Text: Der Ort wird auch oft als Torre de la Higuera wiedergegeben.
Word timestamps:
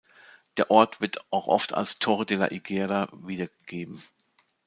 Der 0.57 0.71
Ort 0.71 0.99
wird 0.99 1.23
auch 1.29 1.45
oft 1.47 1.75
als 1.75 1.99
Torre 1.99 2.25
de 2.25 2.35
la 2.37 2.49
Higuera 2.49 3.07
wiedergegeben. 3.13 4.01